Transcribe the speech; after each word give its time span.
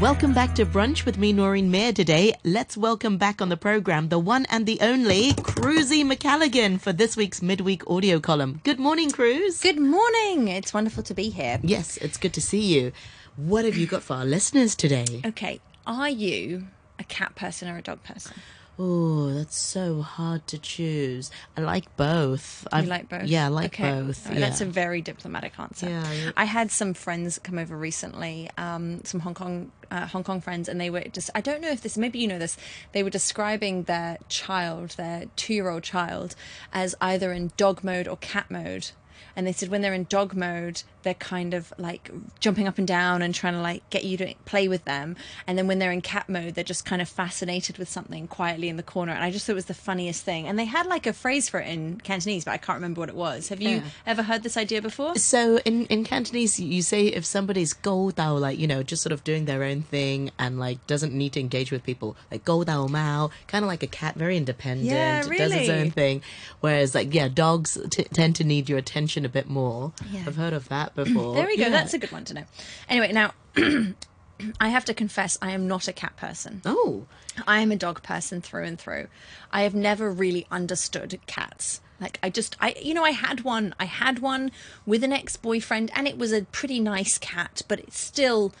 Welcome 0.00 0.32
back 0.32 0.54
to 0.54 0.64
Brunch 0.64 1.04
with 1.04 1.18
me, 1.18 1.32
Noreen 1.32 1.72
Mayer. 1.72 1.92
Today, 1.92 2.32
let's 2.44 2.76
welcome 2.76 3.18
back 3.18 3.42
on 3.42 3.48
the 3.48 3.56
program 3.56 4.10
the 4.10 4.18
one 4.20 4.46
and 4.48 4.64
the 4.64 4.78
only 4.80 5.32
Cruzy 5.32 6.04
Macalligan 6.04 6.80
for 6.80 6.92
this 6.92 7.16
week's 7.16 7.42
midweek 7.42 7.82
audio 7.90 8.20
column. 8.20 8.60
Good 8.62 8.78
morning, 8.78 9.10
Cruz. 9.10 9.60
Good 9.60 9.80
morning. 9.80 10.46
It's 10.46 10.72
wonderful 10.72 11.02
to 11.02 11.14
be 11.14 11.30
here. 11.30 11.58
Yes, 11.64 11.96
it's 11.96 12.16
good 12.16 12.32
to 12.34 12.40
see 12.40 12.60
you. 12.60 12.92
What 13.34 13.64
have 13.64 13.76
you 13.76 13.88
got 13.88 14.04
for 14.04 14.14
our 14.14 14.24
listeners 14.24 14.76
today? 14.76 15.20
Okay, 15.24 15.58
are 15.84 16.08
you 16.08 16.68
a 17.00 17.04
cat 17.04 17.34
person 17.34 17.68
or 17.68 17.78
a 17.78 17.82
dog 17.82 18.04
person? 18.04 18.36
Oh, 18.78 19.32
that's 19.34 19.58
so 19.60 20.02
hard 20.02 20.46
to 20.48 20.58
choose. 20.58 21.30
I 21.56 21.62
like 21.62 21.96
both. 21.96 22.66
I've- 22.70 22.86
like 22.86 23.08
both? 23.08 23.24
Yeah, 23.24 23.46
I 23.46 23.48
like 23.48 23.74
Okay. 23.74 23.90
both. 23.90 24.30
Yeah. 24.32 24.38
That's 24.38 24.60
a 24.60 24.64
very 24.66 25.00
diplomatic 25.02 25.58
answer. 25.58 25.88
Yeah, 25.88 26.30
I 26.36 26.44
had 26.44 26.70
some 26.70 26.94
friends 26.94 27.40
come 27.42 27.58
over 27.58 27.76
recently, 27.76 28.48
um, 28.56 29.02
some 29.04 29.20
Hong 29.20 29.34
Kong 29.34 29.72
uh, 29.90 30.06
Hong 30.06 30.22
Kong 30.22 30.40
friends, 30.40 30.68
and 30.68 30.80
they 30.80 30.90
were 30.90 31.00
just 31.12 31.30
I 31.34 31.40
don't 31.40 31.60
know 31.62 31.70
if 31.70 31.80
this 31.80 31.96
maybe 31.96 32.18
you 32.18 32.28
know 32.28 32.38
this. 32.38 32.56
They 32.92 33.02
were 33.02 33.10
describing 33.10 33.84
their 33.84 34.18
child, 34.28 34.90
their 34.90 35.24
two 35.34 35.54
year 35.54 35.70
old 35.70 35.82
child, 35.82 36.36
as 36.72 36.94
either 37.00 37.32
in 37.32 37.50
dog 37.56 37.82
mode 37.82 38.06
or 38.06 38.16
cat 38.18 38.50
mode. 38.50 38.90
And 39.34 39.46
they 39.46 39.52
said 39.52 39.68
when 39.70 39.80
they're 39.82 39.94
in 39.94 40.04
dog 40.04 40.34
mode, 40.34 40.82
they're 41.02 41.14
kind 41.14 41.54
of 41.54 41.72
like 41.78 42.10
jumping 42.40 42.66
up 42.66 42.78
and 42.78 42.86
down 42.86 43.22
and 43.22 43.34
trying 43.34 43.54
to 43.54 43.60
like 43.60 43.88
get 43.90 44.04
you 44.04 44.16
to 44.18 44.34
play 44.44 44.68
with 44.68 44.84
them. 44.84 45.16
And 45.46 45.56
then 45.56 45.66
when 45.66 45.78
they're 45.78 45.92
in 45.92 46.00
cat 46.00 46.28
mode, 46.28 46.54
they're 46.54 46.64
just 46.64 46.84
kind 46.84 47.00
of 47.00 47.08
fascinated 47.08 47.78
with 47.78 47.88
something 47.88 48.26
quietly 48.26 48.68
in 48.68 48.76
the 48.76 48.82
corner. 48.82 49.12
And 49.12 49.22
I 49.22 49.30
just 49.30 49.46
thought 49.46 49.52
it 49.52 49.54
was 49.56 49.66
the 49.66 49.74
funniest 49.74 50.24
thing. 50.24 50.46
And 50.48 50.58
they 50.58 50.64
had 50.64 50.86
like 50.86 51.06
a 51.06 51.12
phrase 51.12 51.48
for 51.48 51.60
it 51.60 51.68
in 51.68 52.00
Cantonese, 52.00 52.44
but 52.44 52.50
I 52.52 52.56
can't 52.58 52.76
remember 52.76 53.00
what 53.00 53.08
it 53.08 53.14
was. 53.14 53.48
Have 53.48 53.60
you 53.60 53.68
Yeah. 53.76 53.82
ever 54.06 54.22
heard 54.22 54.42
this 54.42 54.56
idea 54.56 54.82
before? 54.82 55.14
So 55.16 55.58
in, 55.58 55.86
in 55.86 56.04
Cantonese, 56.04 56.58
you 56.58 56.82
say 56.82 57.06
if 57.06 57.24
somebody's 57.24 57.72
go 57.72 58.10
dao, 58.10 58.40
like, 58.40 58.58
you 58.58 58.66
know, 58.66 58.82
just 58.82 59.02
sort 59.02 59.12
of 59.12 59.22
doing 59.24 59.44
their 59.44 59.62
own 59.62 59.82
thing 59.82 60.30
and 60.38 60.58
like 60.58 60.84
doesn't 60.86 61.12
need 61.12 61.32
to 61.34 61.40
engage 61.40 61.70
with 61.70 61.84
people, 61.84 62.16
like 62.30 62.44
go 62.44 62.64
dao 62.64 62.88
mao, 62.88 63.30
kind 63.46 63.64
of 63.64 63.68
like 63.68 63.82
a 63.82 63.86
cat, 63.86 64.14
very 64.16 64.36
independent, 64.36 64.88
Yeah, 64.88 65.22
does 65.22 65.52
its 65.52 65.68
own 65.68 65.90
thing. 65.90 66.22
Whereas 66.60 66.94
like, 66.94 67.14
yeah, 67.14 67.28
dogs 67.28 67.78
t- 67.90 68.04
tend 68.12 68.36
to 68.36 68.44
need 68.44 68.68
your 68.68 68.78
attention 68.78 69.24
a 69.24 69.28
bit 69.28 69.48
more. 69.48 69.92
Yeah. 70.10 70.24
I've 70.26 70.36
heard 70.36 70.52
of 70.52 70.68
that 70.68 70.94
before. 71.04 71.34
There 71.34 71.46
we 71.46 71.56
go. 71.56 71.64
Yeah. 71.64 71.70
That's 71.70 71.94
a 71.94 71.98
good 71.98 72.12
one 72.12 72.24
to 72.26 72.34
know. 72.34 72.44
Anyway, 72.88 73.12
now 73.12 73.32
I 74.60 74.68
have 74.68 74.84
to 74.86 74.94
confess, 74.94 75.38
I 75.40 75.52
am 75.52 75.66
not 75.66 75.88
a 75.88 75.92
cat 75.92 76.16
person. 76.16 76.62
Oh, 76.64 77.06
I 77.46 77.60
am 77.60 77.72
a 77.72 77.76
dog 77.76 78.02
person 78.02 78.40
through 78.40 78.64
and 78.64 78.78
through. 78.78 79.08
I 79.52 79.62
have 79.62 79.74
never 79.74 80.10
really 80.10 80.46
understood 80.50 81.18
cats. 81.26 81.80
Like 82.00 82.18
I 82.22 82.30
just 82.30 82.56
I 82.60 82.76
you 82.80 82.94
know 82.94 83.02
I 83.02 83.10
had 83.10 83.42
one 83.42 83.74
I 83.80 83.86
had 83.86 84.20
one 84.20 84.52
with 84.86 85.02
an 85.02 85.12
ex-boyfriend 85.12 85.90
and 85.94 86.06
it 86.06 86.16
was 86.16 86.32
a 86.32 86.42
pretty 86.42 86.78
nice 86.78 87.18
cat 87.18 87.62
but 87.66 87.80
it 87.80 87.92
still 87.92 88.52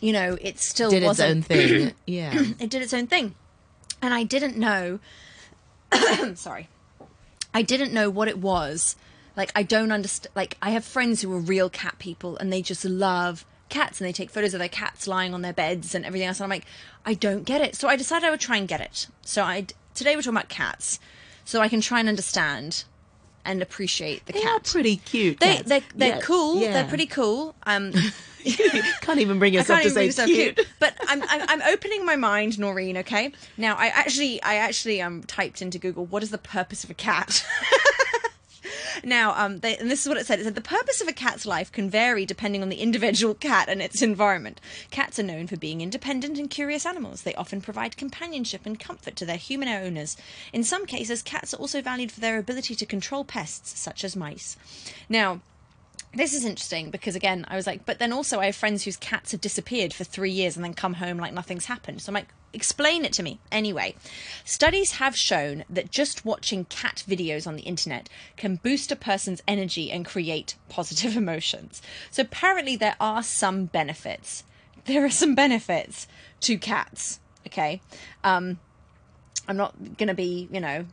you 0.00 0.12
know 0.12 0.36
it 0.40 0.58
still 0.58 0.90
did 0.90 1.04
its 1.04 1.20
own 1.20 1.42
thing. 1.42 1.92
yeah. 2.06 2.32
it 2.58 2.70
did 2.70 2.82
its 2.82 2.92
own 2.92 3.06
thing. 3.06 3.36
And 4.00 4.12
I 4.12 4.24
didn't 4.24 4.56
know 4.56 4.98
sorry. 6.34 6.68
I 7.54 7.62
didn't 7.62 7.92
know 7.92 8.10
what 8.10 8.28
it 8.28 8.38
was. 8.38 8.96
Like 9.36 9.50
I 9.56 9.62
don't 9.62 9.92
understand 9.92 10.32
like 10.34 10.56
I 10.60 10.70
have 10.70 10.84
friends 10.84 11.22
who 11.22 11.32
are 11.32 11.38
real 11.40 11.70
cat 11.70 11.98
people 11.98 12.36
and 12.36 12.52
they 12.52 12.62
just 12.62 12.84
love 12.84 13.44
cats 13.68 14.00
and 14.00 14.06
they 14.08 14.12
take 14.12 14.28
photos 14.30 14.52
of 14.52 14.58
their 14.60 14.68
cats 14.68 15.06
lying 15.06 15.32
on 15.32 15.40
their 15.42 15.54
beds 15.54 15.94
and 15.94 16.04
everything 16.04 16.28
else 16.28 16.38
and 16.40 16.44
I'm 16.44 16.50
like 16.50 16.66
I 17.06 17.14
don't 17.14 17.44
get 17.44 17.60
it. 17.62 17.74
So 17.74 17.88
I 17.88 17.96
decided 17.96 18.26
I 18.26 18.30
would 18.30 18.40
try 18.40 18.56
and 18.58 18.68
get 18.68 18.80
it. 18.80 19.06
So 19.22 19.42
I 19.42 19.66
today 19.94 20.14
we're 20.16 20.22
talking 20.22 20.36
about 20.36 20.48
cats. 20.50 21.00
So 21.44 21.60
I 21.60 21.68
can 21.68 21.80
try 21.80 22.00
and 22.00 22.08
understand 22.08 22.84
and 23.44 23.60
appreciate 23.62 24.24
the 24.26 24.34
cat. 24.34 24.42
They 24.42 24.48
are 24.48 24.60
pretty 24.60 24.96
cute. 24.98 25.40
They 25.40 25.56
cats. 25.56 25.68
they're, 25.68 25.82
they're 25.96 26.08
Yeah, 26.16 26.20
cool. 26.20 26.60
yeah. 26.60 26.72
They're 26.74 26.88
pretty 26.88 27.06
cool. 27.06 27.54
Um 27.64 27.92
Can't 29.02 29.20
even 29.20 29.38
bring 29.38 29.54
I 29.54 29.58
yourself 29.60 29.80
can't 29.80 29.82
to 29.82 29.88
even 29.88 29.94
say 29.94 29.94
believe 29.94 30.08
it's 30.10 30.16
so 30.16 30.26
cute. 30.26 30.56
cute. 30.56 30.68
But 30.80 30.94
I'm, 31.08 31.22
I'm 31.22 31.48
I'm 31.48 31.62
opening 31.72 32.04
my 32.04 32.16
mind, 32.16 32.58
Noreen. 32.58 32.98
Okay. 32.98 33.32
Now 33.56 33.76
I 33.76 33.86
actually 33.86 34.42
I 34.42 34.56
actually 34.56 35.00
um 35.00 35.22
typed 35.22 35.62
into 35.62 35.78
Google 35.78 36.04
what 36.06 36.22
is 36.22 36.30
the 36.30 36.38
purpose 36.38 36.84
of 36.84 36.90
a 36.90 36.94
cat. 36.94 37.46
now 39.04 39.34
um 39.36 39.58
they, 39.60 39.76
and 39.76 39.90
this 39.90 40.02
is 40.02 40.08
what 40.08 40.18
it 40.18 40.26
said. 40.26 40.40
It 40.40 40.44
said 40.44 40.54
the 40.54 40.60
purpose 40.60 41.00
of 41.00 41.08
a 41.08 41.12
cat's 41.12 41.46
life 41.46 41.70
can 41.70 41.90
vary 41.90 42.26
depending 42.26 42.62
on 42.62 42.68
the 42.68 42.80
individual 42.80 43.34
cat 43.34 43.68
and 43.68 43.82
its 43.82 44.02
environment. 44.02 44.60
Cats 44.90 45.18
are 45.18 45.22
known 45.24 45.46
for 45.46 45.56
being 45.56 45.80
independent 45.80 46.38
and 46.38 46.50
curious 46.50 46.86
animals. 46.86 47.22
They 47.22 47.34
often 47.34 47.60
provide 47.60 47.96
companionship 47.96 48.66
and 48.66 48.78
comfort 48.78 49.16
to 49.16 49.26
their 49.26 49.36
human 49.36 49.68
owners. 49.68 50.16
In 50.52 50.64
some 50.64 50.86
cases, 50.86 51.22
cats 51.22 51.54
are 51.54 51.58
also 51.58 51.82
valued 51.82 52.12
for 52.12 52.20
their 52.20 52.38
ability 52.38 52.74
to 52.74 52.86
control 52.86 53.24
pests 53.24 53.78
such 53.78 54.04
as 54.04 54.16
mice. 54.16 54.56
Now 55.08 55.40
this 56.14 56.34
is 56.34 56.44
interesting 56.44 56.90
because 56.90 57.16
again 57.16 57.44
i 57.48 57.56
was 57.56 57.66
like 57.66 57.84
but 57.86 57.98
then 57.98 58.12
also 58.12 58.40
i 58.40 58.46
have 58.46 58.56
friends 58.56 58.84
whose 58.84 58.96
cats 58.96 59.32
have 59.32 59.40
disappeared 59.40 59.94
for 59.94 60.04
three 60.04 60.30
years 60.30 60.56
and 60.56 60.64
then 60.64 60.74
come 60.74 60.94
home 60.94 61.18
like 61.18 61.32
nothing's 61.32 61.66
happened. 61.66 62.00
So 62.02 62.10
i'm 62.10 62.14
like 62.14 62.28
explain 62.54 63.06
it 63.06 63.14
to 63.14 63.22
me. 63.22 63.40
Anyway 63.50 63.94
studies 64.44 64.92
have 64.92 65.16
shown 65.16 65.64
that 65.70 65.90
just 65.90 66.24
watching 66.24 66.66
cat 66.66 67.02
videos 67.08 67.46
on 67.46 67.56
the 67.56 67.62
internet 67.62 68.10
can 68.36 68.56
boost 68.56 68.92
a 68.92 68.96
person's 68.96 69.42
energy 69.48 69.90
and 69.90 70.04
create 70.04 70.54
positive 70.68 71.16
emotions. 71.24 71.80
So 72.10 72.22
apparently 72.22 72.76
there 72.76 72.96
are 73.00 73.22
some 73.22 73.66
benefits. 73.66 74.44
There 74.84 75.04
are 75.04 75.10
some 75.10 75.34
benefits 75.34 76.06
to 76.40 76.58
cats 76.58 77.20
okay? 77.46 77.80
Um 78.22 78.58
i'm 79.48 79.56
not 79.56 79.74
gonna 79.98 80.14
be 80.14 80.48
you 80.52 80.60
know 80.60 80.86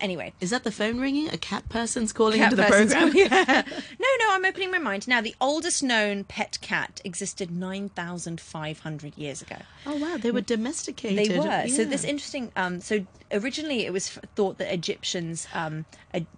anyway 0.00 0.32
Is 0.40 0.50
that 0.50 0.64
the 0.64 0.70
phone 0.72 0.98
ringing? 1.00 1.28
A 1.30 1.38
cat 1.38 1.68
person's 1.68 2.12
calling 2.12 2.38
cat 2.38 2.52
into 2.52 2.62
the 2.62 2.68
program? 2.68 3.12
Yeah. 3.14 3.62
No, 4.00 4.06
no, 4.18 4.34
I'm 4.34 4.44
opening 4.44 4.70
my 4.70 4.78
mind. 4.78 5.06
Now, 5.06 5.20
the 5.20 5.34
oldest 5.40 5.82
known 5.82 6.24
pet 6.24 6.58
cat 6.60 7.00
existed 7.04 7.50
9,500 7.50 9.16
years 9.16 9.42
ago. 9.42 9.56
Oh 9.86 9.96
wow, 9.96 10.16
they 10.16 10.30
were 10.30 10.40
domesticated. 10.40 11.18
They 11.30 11.38
were. 11.38 11.68
So 11.68 11.84
this 11.84 12.04
interesting. 12.04 12.52
Um, 12.56 12.80
so 12.80 13.06
originally, 13.32 13.86
it 13.86 13.92
was 13.92 14.08
thought 14.36 14.58
that 14.58 14.72
Egyptians 14.72 15.46
um, 15.54 15.84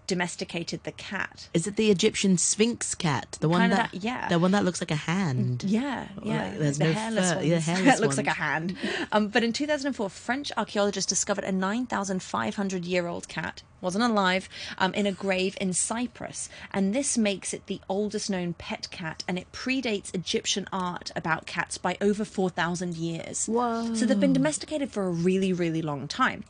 domesticated 0.06 0.84
the 0.84 0.92
cat. 0.92 1.48
Is 1.54 1.66
it 1.66 1.76
the 1.76 1.90
Egyptian 1.90 2.36
Sphynx 2.38 2.94
cat? 2.94 3.38
The 3.40 3.48
one 3.48 3.70
that, 3.70 3.92
that- 3.92 4.02
yeah. 4.04 4.28
the 4.28 4.38
one 4.38 4.52
that 4.52 4.64
looks 4.64 4.80
like 4.80 4.90
a 4.90 4.96
hand. 4.96 5.64
Yeah, 5.64 6.06
yeah. 6.22 6.44
like 6.50 6.58
there's 6.58 6.78
the 6.78 6.84
no 6.84 6.92
hairless 6.92 7.32
fur- 7.32 7.40
yeah, 7.42 7.58
hairless 7.58 7.98
it 7.98 8.02
looks 8.02 8.16
like 8.16 8.26
a 8.26 8.30
hand. 8.30 8.76
Um, 9.10 9.28
but 9.28 9.42
in 9.42 9.52
2004, 9.52 10.08
French 10.10 10.52
archaeologists 10.56 11.08
discovered 11.08 11.44
a 11.44 11.52
9,500 11.52 12.84
year 12.84 13.06
old 13.06 13.28
cat, 13.28 13.51
wasn't 13.82 14.04
alive, 14.04 14.48
um, 14.78 14.94
in 14.94 15.06
a 15.06 15.12
grave 15.12 15.56
in 15.60 15.72
Cyprus. 15.72 16.48
And 16.72 16.94
this 16.94 17.18
makes 17.18 17.52
it 17.52 17.66
the 17.66 17.80
oldest 17.88 18.30
known 18.30 18.54
pet 18.54 18.88
cat, 18.90 19.24
and 19.28 19.38
it 19.38 19.52
predates 19.52 20.14
Egyptian 20.14 20.66
art 20.72 21.10
about 21.14 21.46
cats 21.46 21.76
by 21.76 21.98
over 22.00 22.24
4,000 22.24 22.94
years. 22.96 23.46
Whoa. 23.46 23.94
So 23.94 24.06
they've 24.06 24.18
been 24.18 24.32
domesticated 24.32 24.90
for 24.90 25.02
a 25.02 25.10
really, 25.10 25.52
really 25.52 25.82
long 25.82 26.08
time. 26.08 26.44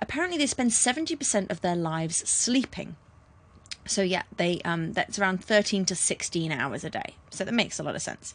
Apparently, 0.00 0.38
they 0.38 0.46
spend 0.46 0.70
70% 0.70 1.50
of 1.50 1.60
their 1.60 1.76
lives 1.76 2.28
sleeping. 2.28 2.96
So 3.88 4.02
yeah, 4.02 4.24
they 4.36 4.60
um, 4.66 4.92
that's 4.92 5.18
around 5.18 5.42
thirteen 5.42 5.86
to 5.86 5.94
sixteen 5.94 6.52
hours 6.52 6.84
a 6.84 6.90
day. 6.90 7.14
So 7.30 7.42
that 7.44 7.54
makes 7.54 7.78
a 7.78 7.82
lot 7.82 7.94
of 7.94 8.02
sense. 8.02 8.34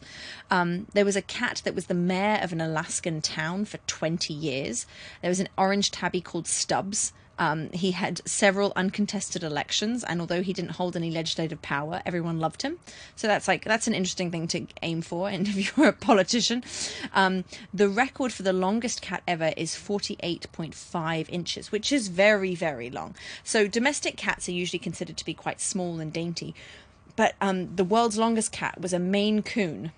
Um, 0.50 0.88
there 0.94 1.04
was 1.04 1.14
a 1.14 1.22
cat 1.22 1.62
that 1.64 1.76
was 1.76 1.86
the 1.86 1.94
mayor 1.94 2.40
of 2.42 2.52
an 2.52 2.60
Alaskan 2.60 3.20
town 3.22 3.64
for 3.64 3.78
twenty 3.86 4.34
years. 4.34 4.84
There 5.22 5.28
was 5.28 5.38
an 5.38 5.48
orange 5.56 5.92
tabby 5.92 6.20
called 6.20 6.48
Stubbs. 6.48 7.12
Um, 7.38 7.70
he 7.70 7.92
had 7.92 8.20
several 8.26 8.72
uncontested 8.76 9.42
elections, 9.42 10.04
and 10.04 10.20
although 10.20 10.42
he 10.42 10.52
didn't 10.52 10.72
hold 10.72 10.96
any 10.96 11.10
legislative 11.10 11.60
power, 11.62 12.02
everyone 12.06 12.38
loved 12.38 12.62
him. 12.62 12.78
So 13.16 13.26
that's 13.26 13.48
like 13.48 13.64
that's 13.64 13.86
an 13.86 13.94
interesting 13.94 14.30
thing 14.30 14.46
to 14.48 14.66
aim 14.82 15.02
for. 15.02 15.28
And 15.28 15.48
if 15.48 15.76
you're 15.76 15.88
a 15.88 15.92
politician, 15.92 16.64
um, 17.12 17.44
the 17.72 17.88
record 17.88 18.32
for 18.32 18.42
the 18.42 18.52
longest 18.52 19.02
cat 19.02 19.22
ever 19.26 19.52
is 19.56 19.74
48.5 19.74 21.26
inches, 21.28 21.72
which 21.72 21.92
is 21.92 22.08
very 22.08 22.54
very 22.54 22.90
long. 22.90 23.14
So 23.42 23.66
domestic 23.66 24.16
cats 24.16 24.48
are 24.48 24.52
usually 24.52 24.78
considered 24.78 25.16
to 25.16 25.24
be 25.24 25.34
quite 25.34 25.60
small 25.60 26.00
and 26.00 26.12
dainty, 26.12 26.54
but 27.16 27.34
um, 27.40 27.74
the 27.76 27.84
world's 27.84 28.18
longest 28.18 28.52
cat 28.52 28.80
was 28.80 28.92
a 28.92 28.98
Maine 28.98 29.42
Coon. 29.42 29.92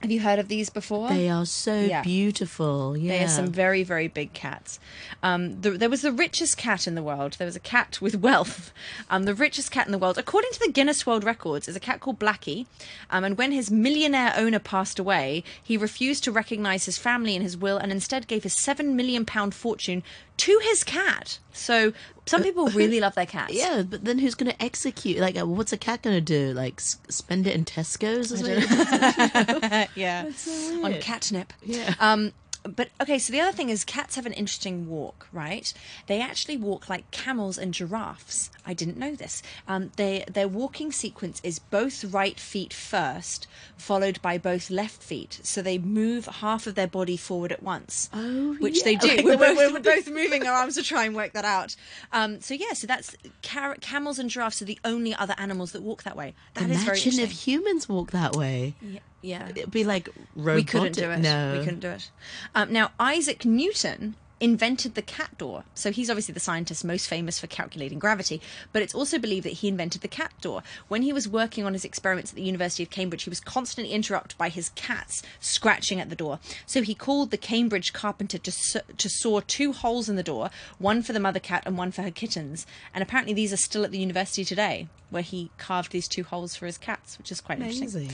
Have 0.00 0.12
you 0.12 0.20
heard 0.20 0.38
of 0.38 0.46
these 0.46 0.70
before? 0.70 1.08
They 1.08 1.28
are 1.28 1.44
so 1.44 1.80
Yeah. 1.80 2.02
beautiful. 2.02 2.96
Yeah. 2.96 3.10
They 3.18 3.24
are 3.24 3.28
some 3.28 3.48
very, 3.48 3.82
very 3.82 4.06
big 4.06 4.32
cats. 4.32 4.78
Um, 5.24 5.60
the, 5.60 5.72
there 5.72 5.90
was 5.90 6.02
the 6.02 6.12
richest 6.12 6.56
cat 6.56 6.86
in 6.86 6.94
the 6.94 7.02
world. 7.02 7.32
There 7.36 7.46
was 7.46 7.56
a 7.56 7.60
cat 7.60 8.00
with 8.00 8.14
wealth. 8.20 8.72
Um, 9.10 9.24
the 9.24 9.34
richest 9.34 9.72
cat 9.72 9.86
in 9.86 9.92
the 9.92 9.98
world, 9.98 10.16
according 10.16 10.52
to 10.52 10.60
the 10.60 10.70
Guinness 10.70 11.04
World 11.04 11.24
Records, 11.24 11.66
is 11.66 11.74
a 11.74 11.80
cat 11.80 11.98
called 11.98 12.20
Blackie. 12.20 12.66
Um, 13.10 13.24
and 13.24 13.36
when 13.36 13.50
his 13.50 13.72
millionaire 13.72 14.32
owner 14.36 14.60
passed 14.60 15.00
away, 15.00 15.42
he 15.60 15.76
refused 15.76 16.22
to 16.24 16.32
recognise 16.32 16.84
his 16.84 16.96
family 16.96 17.34
in 17.34 17.42
his 17.42 17.56
will 17.56 17.76
and 17.76 17.90
instead 17.90 18.28
gave 18.28 18.44
his 18.44 18.54
seven 18.54 18.94
million 18.94 19.24
pound 19.24 19.52
fortune 19.52 20.04
to 20.38 20.58
his 20.62 20.82
cat. 20.84 21.38
So 21.52 21.92
some 22.26 22.42
people 22.42 22.66
really 22.74 23.00
love 23.00 23.14
their 23.14 23.26
cats. 23.26 23.52
Yeah, 23.54 23.82
but 23.82 24.04
then 24.04 24.18
who's 24.18 24.34
going 24.34 24.50
to 24.50 24.62
execute? 24.62 25.18
Like, 25.18 25.38
uh, 25.38 25.46
what's 25.46 25.72
a 25.72 25.76
cat 25.76 26.02
going 26.02 26.16
to 26.16 26.20
do? 26.20 26.52
Like, 26.54 26.74
s- 26.78 26.98
spend 27.08 27.46
it 27.46 27.54
in 27.54 27.64
Tesco's 27.64 28.32
or 28.32 28.36
something? 28.38 29.88
yeah. 29.94 30.30
so 30.32 30.84
on 30.84 30.94
catnip. 31.00 31.52
Yeah. 31.62 31.94
Um, 32.00 32.32
but 32.68 32.90
okay, 33.00 33.18
so 33.18 33.32
the 33.32 33.40
other 33.40 33.52
thing 33.52 33.68
is 33.68 33.84
cats 33.84 34.16
have 34.16 34.26
an 34.26 34.32
interesting 34.32 34.88
walk, 34.88 35.28
right? 35.32 35.72
They 36.06 36.20
actually 36.20 36.56
walk 36.56 36.88
like 36.88 37.10
camels 37.10 37.58
and 37.58 37.74
giraffes. 37.74 38.50
I 38.66 38.74
didn't 38.74 38.96
know 38.96 39.14
this. 39.14 39.42
Um, 39.66 39.90
they, 39.96 40.24
their 40.30 40.48
walking 40.48 40.92
sequence 40.92 41.40
is 41.42 41.58
both 41.58 42.04
right 42.04 42.38
feet 42.38 42.72
first, 42.72 43.46
followed 43.76 44.20
by 44.22 44.38
both 44.38 44.70
left 44.70 45.02
feet. 45.02 45.40
So 45.42 45.62
they 45.62 45.78
move 45.78 46.26
half 46.26 46.66
of 46.66 46.74
their 46.74 46.86
body 46.86 47.16
forward 47.16 47.52
at 47.52 47.62
once. 47.62 48.10
Oh, 48.12 48.56
which 48.60 48.84
they 48.84 48.96
do. 48.96 49.08
Like, 49.08 49.24
we're, 49.24 49.36
both, 49.38 49.56
we're 49.56 49.80
both 49.80 50.08
moving 50.10 50.46
our 50.46 50.54
arms 50.54 50.74
to 50.74 50.82
try 50.82 51.04
and 51.04 51.14
work 51.14 51.32
that 51.32 51.44
out. 51.44 51.76
Um, 52.12 52.40
so 52.40 52.54
yeah, 52.54 52.72
so 52.74 52.86
that's 52.86 53.16
car- 53.42 53.76
camels 53.80 54.18
and 54.18 54.30
giraffes 54.30 54.62
are 54.62 54.66
the 54.66 54.78
only 54.84 55.14
other 55.14 55.34
animals 55.38 55.72
that 55.72 55.82
walk 55.82 56.02
that 56.04 56.16
way. 56.16 56.34
That 56.54 56.70
is 56.70 56.84
very 56.84 57.00
Imagine 57.00 57.20
if 57.20 57.30
humans 57.30 57.88
walk 57.88 58.10
that 58.12 58.34
way. 58.34 58.74
Yeah, 58.80 59.00
yeah. 59.22 59.48
It'd 59.48 59.70
be 59.70 59.84
like 59.84 60.08
robotic. 60.36 60.56
we 60.56 60.64
couldn't 60.64 60.92
do 60.96 61.10
it. 61.10 61.18
No, 61.18 61.56
we 61.58 61.64
couldn't 61.64 61.80
do 61.80 61.90
it. 61.90 62.10
Um, 62.54 62.72
now 62.72 62.92
Isaac 62.98 63.44
Newton 63.44 64.14
invented 64.40 64.94
the 64.94 65.02
cat 65.02 65.36
door. 65.36 65.64
So 65.74 65.90
he's 65.90 66.08
obviously 66.08 66.32
the 66.32 66.40
scientist 66.40 66.84
most 66.84 67.08
famous 67.08 67.38
for 67.38 67.46
calculating 67.46 67.98
gravity, 67.98 68.40
but 68.72 68.82
it's 68.82 68.94
also 68.94 69.18
believed 69.18 69.44
that 69.46 69.54
he 69.54 69.68
invented 69.68 70.02
the 70.02 70.08
cat 70.08 70.32
door. 70.40 70.62
When 70.86 71.02
he 71.02 71.12
was 71.12 71.28
working 71.28 71.64
on 71.64 71.72
his 71.72 71.84
experiments 71.84 72.30
at 72.30 72.36
the 72.36 72.42
University 72.42 72.82
of 72.82 72.90
Cambridge, 72.90 73.24
he 73.24 73.30
was 73.30 73.40
constantly 73.40 73.92
interrupted 73.92 74.38
by 74.38 74.48
his 74.48 74.68
cats 74.70 75.22
scratching 75.40 76.00
at 76.00 76.08
the 76.08 76.16
door. 76.16 76.38
So 76.66 76.82
he 76.82 76.94
called 76.94 77.30
the 77.30 77.36
Cambridge 77.36 77.92
carpenter 77.92 78.38
to, 78.38 78.82
to 78.96 79.08
saw 79.08 79.40
two 79.46 79.72
holes 79.72 80.08
in 80.08 80.16
the 80.16 80.22
door, 80.22 80.50
one 80.78 81.02
for 81.02 81.12
the 81.12 81.20
mother 81.20 81.40
cat 81.40 81.64
and 81.66 81.76
one 81.76 81.90
for 81.90 82.02
her 82.02 82.10
kittens. 82.10 82.66
And 82.94 83.02
apparently 83.02 83.34
these 83.34 83.52
are 83.52 83.56
still 83.56 83.84
at 83.84 83.90
the 83.90 83.98
university 83.98 84.44
today, 84.44 84.88
where 85.10 85.22
he 85.22 85.50
carved 85.58 85.90
these 85.90 86.06
two 86.06 86.22
holes 86.22 86.54
for 86.54 86.66
his 86.66 86.78
cats, 86.78 87.18
which 87.18 87.32
is 87.32 87.40
quite 87.40 87.58
interesting. 87.58 87.88
Amazing. 87.88 88.10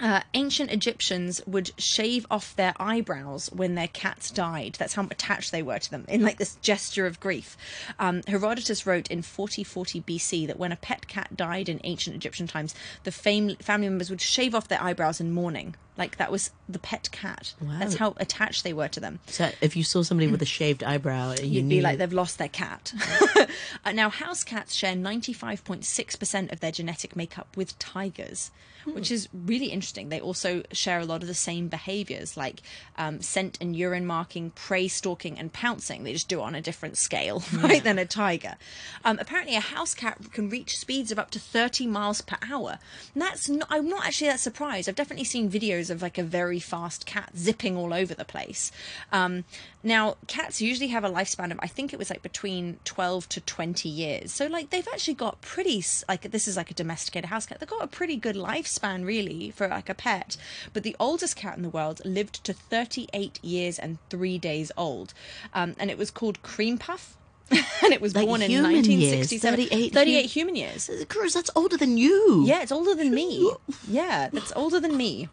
Uh, 0.00 0.20
ancient 0.34 0.70
Egyptians 0.70 1.40
would 1.46 1.70
shave 1.78 2.26
off 2.30 2.54
their 2.54 2.74
eyebrows 2.78 3.50
when 3.52 3.74
their 3.74 3.88
cats 3.88 4.30
died. 4.30 4.76
That's 4.78 4.94
how 4.94 5.04
attached 5.04 5.52
they 5.52 5.62
were 5.62 5.78
to 5.78 5.90
them, 5.90 6.04
in 6.08 6.22
like 6.22 6.36
this 6.36 6.56
gesture 6.56 7.06
of 7.06 7.18
grief. 7.18 7.56
Um, 7.98 8.20
Herodotus 8.26 8.86
wrote 8.86 9.10
in 9.10 9.22
4040 9.22 10.02
BC 10.02 10.46
that 10.46 10.58
when 10.58 10.72
a 10.72 10.76
pet 10.76 11.08
cat 11.08 11.36
died 11.36 11.68
in 11.68 11.80
ancient 11.84 12.14
Egyptian 12.14 12.46
times, 12.46 12.74
the 13.04 13.12
fam- 13.12 13.56
family 13.56 13.88
members 13.88 14.10
would 14.10 14.20
shave 14.20 14.54
off 14.54 14.68
their 14.68 14.82
eyebrows 14.82 15.20
in 15.20 15.32
mourning. 15.32 15.76
Like 15.96 16.16
that 16.18 16.30
was 16.30 16.50
the 16.68 16.78
pet 16.78 17.10
cat. 17.10 17.54
Wow. 17.60 17.76
That's 17.78 17.96
how 17.96 18.14
attached 18.18 18.64
they 18.64 18.72
were 18.72 18.88
to 18.88 19.00
them. 19.00 19.20
So 19.26 19.50
if 19.60 19.76
you 19.76 19.84
saw 19.84 20.02
somebody 20.02 20.30
with 20.30 20.42
a 20.42 20.46
shaved 20.46 20.84
eyebrow, 20.84 21.34
you 21.40 21.46
You'd 21.46 21.64
knew 21.64 21.76
be 21.76 21.80
like 21.80 21.98
they've 21.98 22.12
lost 22.12 22.38
their 22.38 22.48
cat. 22.48 22.92
uh, 23.84 23.92
now, 23.92 24.10
house 24.10 24.44
cats 24.44 24.74
share 24.74 24.94
95.6% 24.94 26.52
of 26.52 26.60
their 26.60 26.72
genetic 26.72 27.16
makeup 27.16 27.56
with 27.56 27.78
tigers, 27.78 28.50
which 28.84 29.10
is 29.10 29.28
really 29.32 29.66
interesting. 29.66 30.10
They 30.10 30.20
also 30.20 30.62
share 30.72 31.00
a 31.00 31.04
lot 31.04 31.22
of 31.22 31.28
the 31.28 31.34
same 31.34 31.68
behaviors 31.68 32.36
like 32.36 32.62
um, 32.96 33.20
scent 33.20 33.58
and 33.60 33.74
urine 33.74 34.06
marking, 34.06 34.50
prey 34.50 34.88
stalking, 34.88 35.38
and 35.38 35.52
pouncing. 35.52 36.04
They 36.04 36.12
just 36.12 36.28
do 36.28 36.40
it 36.40 36.44
on 36.44 36.54
a 36.54 36.62
different 36.62 36.96
scale, 36.96 37.42
right, 37.54 37.82
than 37.82 37.98
a 37.98 38.04
tiger. 38.06 38.56
Um, 39.04 39.18
apparently, 39.20 39.56
a 39.56 39.60
house 39.60 39.94
cat 39.94 40.18
can 40.32 40.50
reach 40.50 40.78
speeds 40.78 41.10
of 41.10 41.18
up 41.18 41.30
to 41.30 41.38
30 41.38 41.86
miles 41.86 42.20
per 42.20 42.36
hour. 42.48 42.78
And 43.14 43.22
that's 43.22 43.48
not, 43.48 43.66
I'm 43.70 43.88
not 43.88 44.06
actually 44.06 44.28
that 44.28 44.40
surprised. 44.40 44.88
I've 44.88 44.94
definitely 44.94 45.24
seen 45.24 45.50
videos 45.50 45.85
of 45.90 46.02
like 46.02 46.18
a 46.18 46.22
very 46.22 46.60
fast 46.60 47.06
cat 47.06 47.30
zipping 47.36 47.76
all 47.76 47.92
over 47.94 48.14
the 48.14 48.24
place. 48.24 48.72
Um, 49.12 49.44
now, 49.82 50.16
cats 50.26 50.60
usually 50.60 50.88
have 50.88 51.04
a 51.04 51.10
lifespan 51.10 51.52
of, 51.52 51.60
I 51.62 51.68
think 51.68 51.92
it 51.92 51.98
was 51.98 52.10
like 52.10 52.22
between 52.22 52.78
12 52.84 53.28
to 53.30 53.40
20 53.40 53.88
years. 53.88 54.32
So, 54.32 54.46
like, 54.46 54.70
they've 54.70 54.88
actually 54.92 55.14
got 55.14 55.40
pretty, 55.42 55.84
like, 56.08 56.22
this 56.30 56.48
is 56.48 56.56
like 56.56 56.70
a 56.70 56.74
domesticated 56.74 57.30
house 57.30 57.46
cat. 57.46 57.60
They've 57.60 57.68
got 57.68 57.84
a 57.84 57.86
pretty 57.86 58.16
good 58.16 58.34
lifespan, 58.36 59.06
really, 59.06 59.50
for 59.52 59.68
like 59.68 59.88
a 59.88 59.94
pet. 59.94 60.36
But 60.72 60.82
the 60.82 60.96
oldest 60.98 61.36
cat 61.36 61.56
in 61.56 61.62
the 61.62 61.68
world 61.68 62.00
lived 62.04 62.42
to 62.44 62.52
38 62.52 63.38
years 63.44 63.78
and 63.78 63.98
three 64.10 64.38
days 64.38 64.72
old. 64.76 65.14
Um, 65.54 65.76
and 65.78 65.90
it 65.90 65.98
was 65.98 66.10
called 66.10 66.42
Cream 66.42 66.78
Puff. 66.78 67.16
and 67.50 67.92
it 67.92 68.00
was 68.00 68.12
Like 68.12 68.26
born 68.26 68.42
in 68.42 68.50
human 68.50 68.72
years, 68.72 68.88
1967. 69.30 69.66
38 69.68 69.92
38 69.92 70.22
hu- 70.22 70.28
human 70.28 70.56
years. 70.56 70.90
Cruz, 71.08 71.32
that's 71.32 71.50
older 71.54 71.76
than 71.76 71.96
you. 71.96 72.42
Yeah, 72.44 72.60
it's 72.62 72.72
older 72.72 72.92
than 72.96 73.14
me. 73.14 73.52
Yeah, 73.88 74.30
that's 74.32 74.52
older 74.56 74.80
than 74.80 74.96
me. 74.96 75.28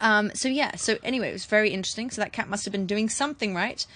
Um, 0.00 0.30
so 0.34 0.48
yeah, 0.48 0.76
so 0.76 0.98
anyway, 1.02 1.30
it 1.30 1.32
was 1.32 1.46
very 1.46 1.70
interesting. 1.70 2.10
So 2.10 2.22
that 2.22 2.32
cat 2.32 2.48
must 2.48 2.64
have 2.64 2.72
been 2.72 2.86
doing 2.86 3.08
something 3.08 3.54
right. 3.54 3.86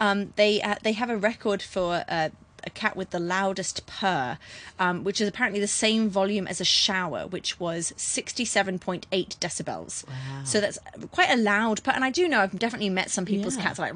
Um, 0.00 0.32
they 0.36 0.60
uh, 0.60 0.76
they 0.82 0.92
have 0.92 1.10
a 1.10 1.16
record 1.16 1.62
for 1.62 2.04
uh, 2.08 2.30
a 2.66 2.70
cat 2.70 2.96
with 2.96 3.10
the 3.10 3.20
loudest 3.20 3.86
purr, 3.86 4.38
um, 4.78 5.04
which 5.04 5.20
is 5.20 5.28
apparently 5.28 5.60
the 5.60 5.66
same 5.66 6.08
volume 6.08 6.46
as 6.46 6.60
a 6.60 6.64
shower, 6.64 7.26
which 7.26 7.58
was 7.60 7.92
sixty-seven 7.96 8.78
point 8.78 9.06
eight 9.12 9.36
decibels. 9.40 10.06
Wow. 10.06 10.14
So 10.44 10.60
that's 10.60 10.78
quite 11.12 11.30
a 11.30 11.36
loud 11.36 11.82
purr. 11.82 11.92
And 11.92 12.04
I 12.04 12.10
do 12.10 12.28
know 12.28 12.40
I've 12.40 12.58
definitely 12.58 12.90
met 12.90 13.10
some 13.10 13.24
people's 13.24 13.56
Yeah. 13.56 13.62
cats 13.62 13.78
like 13.78 13.94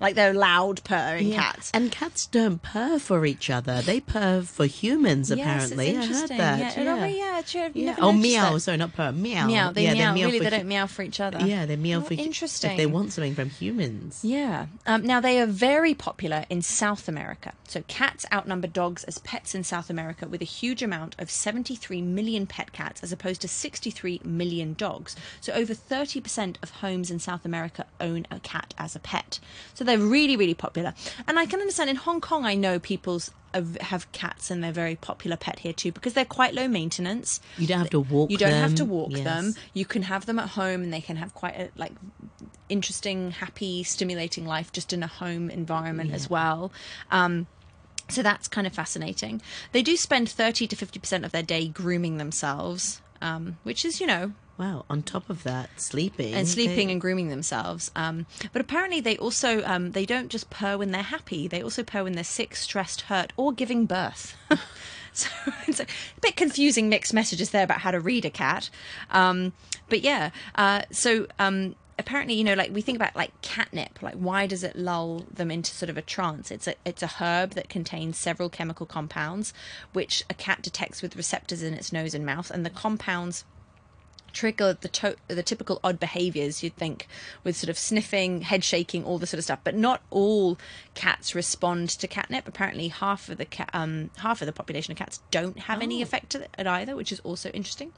like 0.00 0.14
they're 0.14 0.34
loud 0.34 0.82
purring 0.84 1.28
Yeah. 1.28 1.42
cats. 1.42 1.70
And 1.74 1.90
cats 1.90 2.26
don't 2.26 2.62
purr 2.62 2.98
for 2.98 3.24
each 3.26 3.50
other. 3.50 3.82
They 3.82 4.00
purr 4.00 4.42
for 4.42 4.66
humans, 4.66 5.30
apparently. 5.30 5.92
Yes, 5.92 6.04
it's 6.10 6.16
I 6.16 6.20
heard 6.20 6.28
that. 6.40 6.58
Yeah, 6.76 6.82
Yeah. 6.82 7.02
oh, 7.02 7.06
yeah, 7.06 7.70
Yeah. 7.74 7.96
Oh, 7.98 8.12
meow. 8.12 8.54
that. 8.54 8.60
Sorry, 8.60 8.76
not 8.76 8.92
purr. 8.94 9.12
Meow. 9.12 9.46
Meow. 9.46 9.72
They 9.72 9.84
yeah, 9.84 9.94
meow. 9.94 10.12
They 10.12 10.14
meow 10.20 10.26
really, 10.26 10.38
for 10.38 10.44
they 10.44 10.50
don't 10.56 10.68
meow 10.68 10.86
for 10.86 11.02
each 11.02 11.20
other. 11.20 11.38
Yeah, 11.44 11.66
they 11.66 11.76
meow 11.76 11.98
Oh, 11.98 12.02
for 12.02 12.14
interesting. 12.14 12.72
If 12.72 12.76
they 12.76 12.86
want 12.86 13.12
something 13.12 13.34
from 13.34 13.50
humans. 13.50 14.20
Yeah. 14.22 14.66
Um, 14.86 15.04
now 15.06 15.20
they 15.20 15.40
are 15.40 15.46
very 15.46 15.94
popular 15.94 16.44
in 16.50 16.62
South 16.62 17.08
America. 17.08 17.43
So 17.66 17.82
cats 17.88 18.24
outnumber 18.32 18.66
dogs 18.68 19.04
as 19.04 19.18
pets 19.18 19.54
in 19.54 19.64
South 19.64 19.90
America 19.90 20.26
with 20.28 20.40
a 20.42 20.46
huge 20.46 20.82
amount 20.82 21.14
of 21.18 21.30
73 21.30 22.00
million 22.02 22.46
pet 22.46 22.72
cats 22.72 23.02
as 23.02 23.12
opposed 23.12 23.40
to 23.42 23.48
63 23.48 24.20
million 24.24 24.74
dogs. 24.74 25.16
So 25.40 25.52
over 25.52 25.74
30% 25.74 26.56
of 26.62 26.70
homes 26.70 27.10
in 27.10 27.18
South 27.18 27.44
America 27.44 27.86
own 28.00 28.26
a 28.30 28.40
cat 28.40 28.74
as 28.78 28.94
a 28.96 29.00
pet. 29.00 29.40
So 29.74 29.84
they're 29.84 29.98
really, 29.98 30.36
really 30.36 30.54
popular. 30.54 30.94
And 31.26 31.38
I 31.38 31.46
can 31.46 31.60
understand 31.60 31.90
in 31.90 31.96
Hong 31.96 32.20
Kong, 32.20 32.44
I 32.44 32.54
know 32.54 32.78
people's 32.78 33.30
have- 33.80 34.10
cats 34.10 34.50
and 34.50 34.64
they're 34.64 34.72
very 34.72 34.96
popular 34.96 35.36
pet 35.36 35.60
here 35.60 35.72
too 35.72 35.92
because 35.92 36.12
they're 36.14 36.24
quite 36.24 36.54
low 36.54 36.66
maintenance. 36.66 37.40
You 37.56 37.68
don't 37.68 37.78
have 37.78 37.90
to 37.90 38.00
walk 38.00 38.30
You 38.30 38.36
don't 38.36 38.52
have 38.52 38.74
to 38.76 38.84
walk 38.84 39.12
Yes. 39.12 39.22
them. 39.24 39.54
You 39.72 39.84
can 39.84 40.02
have 40.02 40.26
them 40.26 40.40
at 40.40 40.48
home, 40.50 40.82
and 40.82 40.92
they 40.92 41.00
can 41.00 41.16
have 41.16 41.34
quite 41.34 41.54
a 41.56 41.70
like 41.76 41.92
interesting, 42.68 43.30
happy, 43.32 43.82
stimulating 43.82 44.46
life 44.46 44.72
just 44.72 44.92
in 44.92 45.02
a 45.02 45.06
home 45.06 45.50
environment 45.50 46.12
as 46.12 46.28
well. 46.30 46.72
Um, 47.10 47.46
so 48.08 48.22
that's 48.22 48.48
kind 48.48 48.66
of 48.66 48.72
fascinating. 48.72 49.40
They 49.72 49.82
do 49.82 49.96
spend 49.96 50.28
thirty 50.28 50.66
to 50.66 50.76
fifty 50.76 50.98
percent 50.98 51.24
of 51.24 51.32
their 51.32 51.42
day 51.42 51.68
grooming 51.68 52.18
themselves, 52.18 53.00
um, 53.22 53.58
which 53.62 53.84
is 53.84 54.00
you 54.00 54.06
know 54.06 54.32
Wow. 54.56 54.84
On 54.88 55.02
top 55.02 55.28
of 55.30 55.42
that, 55.42 55.68
sleeping. 55.80 56.32
and 56.32 56.46
sleeping 56.46 56.86
they- 56.86 56.92
and 56.92 57.00
grooming 57.00 57.28
themselves. 57.28 57.90
Um, 57.96 58.26
but 58.52 58.60
apparently, 58.60 59.00
they 59.00 59.16
also 59.16 59.64
um, 59.64 59.90
they 59.92 60.06
don't 60.06 60.28
just 60.28 60.48
purr 60.48 60.78
when 60.78 60.92
they're 60.92 61.02
happy. 61.02 61.48
They 61.48 61.60
also 61.62 61.82
purr 61.82 62.04
when 62.04 62.12
they're 62.12 62.22
sick, 62.22 62.54
stressed, 62.54 63.02
hurt, 63.02 63.32
or 63.36 63.52
giving 63.52 63.84
birth. 63.86 64.36
so 65.12 65.28
it's 65.66 65.80
a 65.80 65.86
bit 66.20 66.36
confusing 66.36 66.88
mixed 66.88 67.12
messages 67.12 67.50
there 67.50 67.64
about 67.64 67.80
how 67.80 67.90
to 67.90 67.98
read 67.98 68.24
a 68.24 68.30
cat. 68.30 68.70
Um, 69.10 69.52
but 69.88 70.02
yeah, 70.02 70.30
uh, 70.54 70.82
so. 70.92 71.26
Apparently, 71.98 72.34
you 72.34 72.42
know, 72.42 72.54
like 72.54 72.72
we 72.72 72.80
think 72.80 72.96
about 72.96 73.14
like 73.14 73.40
catnip, 73.40 74.02
like 74.02 74.14
why 74.14 74.46
does 74.46 74.64
it 74.64 74.74
lull 74.76 75.24
them 75.32 75.50
into 75.50 75.72
sort 75.72 75.90
of 75.90 75.96
a 75.96 76.02
trance? 76.02 76.50
It's 76.50 76.66
a 76.66 76.74
it's 76.84 77.02
a 77.02 77.06
herb 77.06 77.50
that 77.52 77.68
contains 77.68 78.18
several 78.18 78.48
chemical 78.48 78.84
compounds, 78.86 79.54
which 79.92 80.24
a 80.28 80.34
cat 80.34 80.60
detects 80.62 81.02
with 81.02 81.14
receptors 81.16 81.62
in 81.62 81.72
its 81.74 81.92
nose 81.92 82.14
and 82.14 82.26
mouth, 82.26 82.50
and 82.50 82.66
the 82.66 82.70
compounds 82.70 83.44
trigger 84.32 84.76
the 84.80 84.88
to- 84.88 85.16
the 85.28 85.42
typical 85.42 85.78
odd 85.84 86.00
behaviors 86.00 86.62
you'd 86.62 86.76
think 86.76 87.06
with 87.44 87.56
sort 87.56 87.68
of 87.70 87.78
sniffing, 87.78 88.42
head 88.42 88.64
shaking, 88.64 89.04
all 89.04 89.18
the 89.18 89.26
sort 89.28 89.38
of 89.38 89.44
stuff. 89.44 89.60
But 89.62 89.76
not 89.76 90.02
all 90.10 90.58
cats 90.94 91.34
respond 91.34 91.88
to 91.90 92.08
catnip. 92.08 92.48
Apparently, 92.48 92.88
half 92.88 93.28
of 93.28 93.38
the 93.38 93.44
ca- 93.46 93.70
um, 93.72 94.10
half 94.16 94.42
of 94.42 94.46
the 94.46 94.52
population 94.52 94.90
of 94.90 94.98
cats 94.98 95.20
don't 95.30 95.60
have 95.60 95.80
any 95.80 96.02
effect 96.02 96.30
to 96.30 96.48
it 96.58 96.66
either, 96.66 96.96
which 96.96 97.12
is 97.12 97.20
also 97.20 97.50
interesting. 97.50 97.92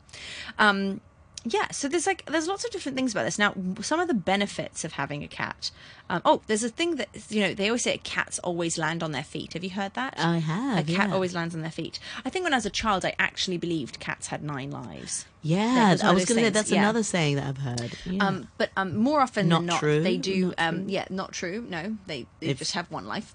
Um, 0.59 1.01
yeah, 1.49 1.71
so 1.71 1.89
there's 1.89 2.07
like 2.07 2.25
there's 2.27 2.49
lots 2.49 2.65
of 2.65 2.73
different 2.73 2.97
things 2.97 3.13
about 3.13 3.25
this. 3.25 3.39
Now, 3.39 3.55
some 3.81 4.01
of 4.01 4.09
the 4.09 4.15
benefits 4.15 4.85
of 4.85 4.95
having 4.95 5.23
a 5.23 5.29
cat. 5.29 5.71
Um, 6.09 6.23
oh, 6.25 6.43
there's 6.47 6.63
a 6.63 6.69
thing 6.69 6.97
that 6.97 7.09
you 7.29 7.41
know 7.41 7.55
they 7.55 7.69
always 7.69 7.83
say 7.83 7.99
cats 7.99 8.39
always 8.41 8.79
land 8.79 9.03
on 9.03 9.13
their 9.13 9.25
feet. 9.25 9.55
Have 9.55 9.65
you 9.65 9.71
heard 9.71 9.95
that? 9.95 10.15
I 10.19 10.39
have. 10.39 10.89
a 10.89 10.93
cat 10.93 11.09
yeah. 11.09 11.15
always 11.15 11.35
lands 11.35 11.55
on 11.55 11.63
their 11.63 11.71
feet. 11.71 11.99
I 12.25 12.31
think 12.31 12.45
when 12.45 12.53
I 12.53 12.57
was 12.57 12.67
a 12.67 12.71
child, 12.71 13.05
I 13.05 13.15
actually 13.19 13.59
believed 13.59 14.01
cats 14.01 14.29
had 14.29 14.43
nine 14.43 14.71
lives. 14.71 15.27
Yeah, 15.47 15.93
was 15.93 16.03
I 16.03 16.11
was 16.13 16.25
going 16.25 16.39
to 16.39 16.45
say 16.47 16.51
that's 16.51 16.73
yeah. 16.73 16.81
another 16.81 17.05
saying 17.05 17.37
that 17.37 17.47
I've 17.47 17.59
heard. 17.59 17.93
Yeah. 18.05 18.27
Um, 18.27 18.49
but 18.59 18.71
um, 18.77 18.97
more 18.97 19.21
often 19.21 19.47
Not 19.47 19.59
than 19.59 19.67
not, 19.67 19.79
true, 19.79 20.03
they 20.03 20.17
do. 20.17 20.47
not 20.47 20.55
Um, 20.59 20.89
yeah, 20.89 21.05
not 21.09 21.33
true. 21.33 21.65
No, 21.69 21.97
they, 22.07 22.27
they 22.41 22.49
If- 22.49 22.59
just 22.59 22.73
have 22.73 22.91
one 22.91 23.07
life. 23.07 23.33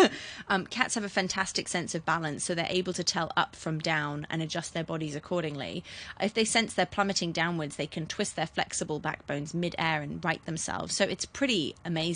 um, 0.48 0.66
cats 0.66 0.94
have 0.94 1.02
a 1.02 1.08
fantastic 1.08 1.66
sense 1.66 1.96
of 1.96 2.04
balance, 2.04 2.44
so 2.44 2.54
they're 2.54 2.66
able 2.68 2.92
to 2.92 3.02
tell 3.02 3.32
up 3.36 3.56
from 3.56 3.80
down 3.80 4.24
and 4.30 4.40
adjust 4.40 4.72
their 4.72 4.84
bodies 4.84 5.16
accordingly. 5.16 5.82
If 6.20 6.32
they 6.32 6.44
sense 6.44 6.74
they're 6.74 6.86
plummeting 6.86 7.32
downwards, 7.32 7.74
they 7.74 7.88
can 7.88 8.06
twist 8.06 8.36
their 8.36 8.46
flexible 8.46 9.00
backbones 9.00 9.52
mid-air 9.52 10.00
and 10.00 10.24
right 10.24 10.44
themselves. 10.46 10.94
So 10.94 11.04
it's 11.04 11.24
pretty 11.24 11.74
amazing. 11.84 12.07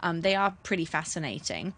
Um, 0.00 0.20
they 0.20 0.34
are 0.34 0.56
pretty 0.62 0.84
fascinating. 0.84 1.74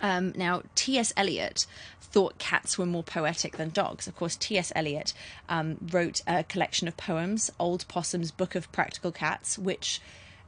Um, 0.00 0.32
now, 0.36 0.62
T.S. 0.74 1.12
Eliot 1.16 1.66
thought 2.00 2.38
cats 2.38 2.76
were 2.76 2.86
more 2.86 3.02
poetic 3.02 3.56
than 3.56 3.70
dogs. 3.70 4.06
Of 4.06 4.16
course, 4.16 4.36
T.S. 4.36 4.72
Eliot 4.74 5.14
um, 5.48 5.78
wrote 5.90 6.22
a 6.26 6.44
collection 6.44 6.88
of 6.88 6.96
poems, 6.96 7.50
Old 7.58 7.86
Possum's 7.88 8.30
Book 8.30 8.54
of 8.54 8.70
Practical 8.72 9.12
Cats, 9.12 9.58
which 9.58 10.00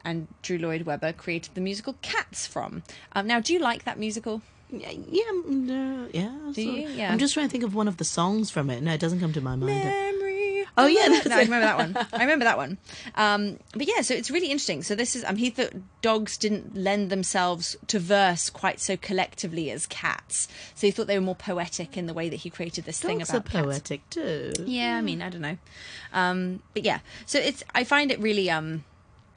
and 0.05 0.29
Drew 0.43 0.59
Lloyd 0.59 0.83
Webber 0.83 1.13
created 1.13 1.55
the 1.55 1.61
musical 1.61 1.95
Cats 2.03 2.47
from. 2.47 2.83
Um, 3.13 3.27
now, 3.27 3.41
do 3.41 3.53
you 3.53 3.59
like 3.59 3.85
that 3.85 3.99
musical? 3.99 4.43
Yeah, 4.71 4.91
yeah, 4.91 5.23
mm, 5.47 5.71
uh, 6.05 6.09
yeah. 6.13 6.53
Do 6.53 6.55
so- 6.55 6.61
you? 6.61 6.89
Yeah. 6.89 7.13
I'm 7.13 7.19
just 7.19 7.33
trying 7.35 7.47
to 7.47 7.51
think 7.51 7.65
of 7.65 7.75
one 7.75 7.89
of 7.89 7.97
the 7.97 8.05
songs 8.05 8.51
from 8.51 8.71
it. 8.71 8.83
No, 8.83 8.93
it 8.93 9.01
doesn't 9.01 9.21
come 9.21 9.33
to 9.33 9.41
my 9.41 9.57
mind. 9.57 9.67
Memory. 9.67 10.14
Oh, 10.77 10.87
yeah, 10.87 11.07
no, 11.27 11.37
I 11.37 11.43
remember 11.43 11.61
that 11.61 11.77
one. 11.79 12.07
I 12.13 12.23
remember 12.23 12.45
that 12.47 12.57
one. 12.57 12.79
Um, 13.15 13.59
but 13.73 13.87
yeah, 13.87 14.01
so 14.01 14.13
it's 14.15 14.31
really 14.31 14.47
interesting. 14.49 14.83
So 14.83 14.95
this 14.97 15.15
is 15.15 15.25
um, 15.25 15.37
he 15.37 15.51
thought 15.51 15.73
dogs 16.03 16.37
didn't 16.37 16.75
lend 16.77 17.11
themselves 17.11 17.77
to 17.87 17.99
verse 18.01 18.51
quite 18.51 18.81
so 18.81 18.97
collectively 18.97 19.71
as 19.71 19.87
cats. 19.87 20.49
So 20.75 20.87
he 20.87 20.91
thought 20.91 21.07
they 21.07 21.17
were 21.19 21.25
more 21.25 21.37
poetic 21.37 21.97
in 21.97 22.07
the 22.07 22.15
way 22.15 22.29
that 22.29 22.37
he 22.37 22.51
created 22.51 22.85
this 22.87 23.01
thing 23.01 23.19
Dogs 23.19 23.31
about 23.31 23.47
are 23.47 23.51
cats. 23.51 23.65
poetic 23.65 24.11
too. 24.11 24.53
Yeah, 24.67 24.97
I 24.97 25.01
mean, 25.01 25.23
I 25.23 25.31
don't 25.31 25.43
know. 25.43 25.59
Um, 26.13 26.61
but 26.73 26.83
yeah, 26.85 26.99
so 27.25 27.39
it's 27.39 27.63
I 27.75 27.85
find 27.85 28.11
it 28.11 28.19
really 28.21 28.51
um, 28.51 28.85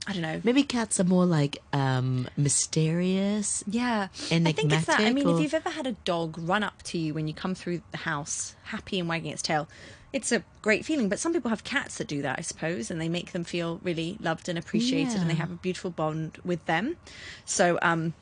I 0.08 0.14
don't 0.14 0.22
know. 0.24 0.42
Maybe 0.44 0.64
cats 0.64 1.00
are 1.00 1.04
more 1.04 1.26
like 1.28 1.60
um 1.72 2.28
mysterious. 2.36 3.64
Yeah, 3.68 4.08
I 4.32 4.52
think 4.52 4.72
it's 4.74 4.86
that. 4.86 5.00
I 5.02 5.14
mean, 5.14 5.28
or- 5.28 5.36
if 5.36 5.42
you've 5.42 5.54
ever 5.54 5.70
had 5.70 5.88
a 5.88 5.92
dog 5.94 6.38
run 6.40 6.64
up 6.64 6.82
to 6.84 6.98
you 6.98 7.14
when 7.14 7.28
you 7.28 7.34
come 7.34 7.56
through 7.56 7.82
the 7.92 7.98
house, 8.00 8.56
happy 8.66 9.00
and 9.00 9.08
wagging 9.10 9.32
its 9.32 9.42
tail, 9.42 9.68
it's 10.14 10.32
a 10.32 10.44
great 10.62 10.86
feeling. 10.86 11.10
But 11.10 11.20
some 11.20 11.34
people 11.34 11.50
have 11.50 11.64
cats 11.64 11.98
that 11.98 12.08
do 12.08 12.22
that, 12.22 12.40
I 12.40 12.42
suppose, 12.42 12.90
and 12.90 13.00
they 13.00 13.10
make 13.10 13.32
them 13.32 13.44
feel 13.44 13.80
really 13.84 14.18
loved 14.20 14.50
and 14.50 14.58
appreciated, 14.58 15.20
and 15.20 15.30
they 15.30 15.36
have 15.36 15.52
a 15.52 15.56
beautiful 15.56 15.92
bond 15.92 16.40
with 16.44 16.66
them. 16.66 16.98
So, 17.46 17.78
um, 17.82 18.14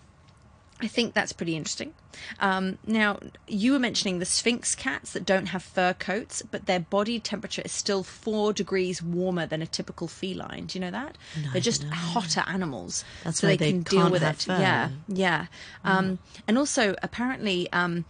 I 0.81 0.87
think 0.87 1.13
that's 1.13 1.31
pretty 1.31 1.55
interesting. 1.55 1.93
Um, 2.39 2.79
now, 2.85 3.19
you 3.47 3.71
were 3.71 3.79
mentioning 3.79 4.19
the 4.19 4.25
Sphynx 4.25 4.75
cats 4.75 5.13
that 5.13 5.25
don't 5.25 5.47
have 5.47 5.63
fur 5.63 5.93
coats, 5.93 6.41
but 6.41 6.65
their 6.65 6.81
body 6.81 7.17
temperature 7.17 7.61
is 7.63 7.71
still 7.71 8.03
four 8.03 8.51
degrees 8.51 9.01
warmer 9.01 9.45
than 9.45 9.61
a 9.61 9.67
typical 9.67 10.09
feline. 10.09 10.65
Do 10.65 10.77
you 10.77 10.83
know 10.83 10.91
that? 10.91 11.17
They're 11.53 11.61
just 11.61 11.83
know. 11.83 11.91
hotter 11.91 12.43
animals, 12.45 13.05
That's 13.23 13.39
so 13.39 13.47
they, 13.47 13.55
they 13.55 13.71
can 13.71 13.83
deal 13.83 14.09
with 14.11 14.21
it. 14.21 14.35
fur. 14.35 14.59
Yeah, 14.59 14.89
yeah. 15.07 15.45
Um, 15.85 16.19
and 16.45 16.57
also, 16.57 16.93
apparently, 17.01 17.71
um, 17.71 18.03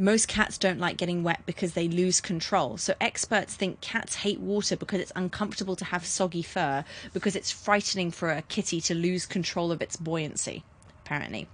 most 0.00 0.28
cats 0.28 0.56
don't 0.56 0.78
like 0.78 0.96
getting 0.96 1.22
wet 1.22 1.42
because 1.44 1.74
they 1.74 1.86
lose 1.86 2.20
control. 2.20 2.78
So 2.78 2.94
experts 3.00 3.54
think 3.54 3.80
cats 3.82 4.16
hate 4.16 4.40
water 4.40 4.74
because 4.76 4.98
it's 4.98 5.12
uncomfortable 5.14 5.76
to 5.76 5.84
have 5.84 6.06
soggy 6.06 6.42
fur 6.42 6.84
because 7.12 7.36
it's 7.36 7.50
frightening 7.50 8.10
for 8.10 8.30
a 8.30 8.42
kitty 8.42 8.80
to 8.82 8.94
lose 8.94 9.26
control 9.26 9.70
of 9.70 9.82
its 9.82 9.96
buoyancy. 9.96 10.64
Apparently, 11.04 11.48